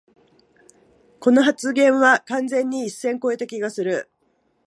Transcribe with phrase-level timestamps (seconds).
[1.19, 4.09] この発言は完全に一線こえた気がする